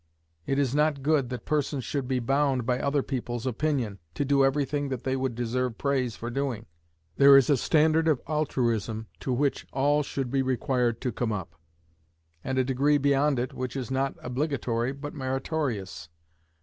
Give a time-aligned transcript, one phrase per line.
[0.47, 4.43] It is not good that persons should be bound, by other people's opinion, to do
[4.43, 6.65] everything that they would deserve praise for doing.
[7.17, 11.53] There is a standard of altruism to which all should be required to come up,
[12.43, 16.09] and a degree beyond it which is not obligatory, but meritorious.